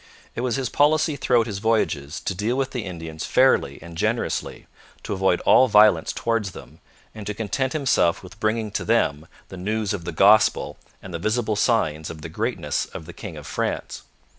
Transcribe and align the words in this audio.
It 0.33 0.41
was 0.41 0.55
his 0.55 0.67
policy 0.67 1.15
throughout 1.15 1.45
his 1.45 1.59
voyages 1.59 2.19
to 2.21 2.33
deal 2.33 2.55
with 2.55 2.71
the 2.71 2.85
Indians 2.85 3.23
fairly 3.23 3.77
and 3.83 3.95
generously, 3.95 4.65
to 5.03 5.13
avoid 5.13 5.41
all 5.41 5.67
violence 5.67 6.11
towards 6.11 6.53
them, 6.53 6.79
and 7.13 7.27
to 7.27 7.35
content 7.35 7.73
himself 7.73 8.23
with 8.23 8.39
bringing 8.39 8.71
to 8.71 8.83
them 8.83 9.27
the 9.49 9.57
news 9.57 9.93
of 9.93 10.03
the 10.05 10.11
Gospel 10.11 10.77
and 11.03 11.13
the 11.13 11.19
visible 11.19 11.55
signs 11.55 12.09
of 12.09 12.23
the 12.23 12.29
greatness 12.29 12.85
of 12.87 13.05
the 13.05 13.13
king 13.13 13.37
of 13.37 13.45
France. 13.45 14.01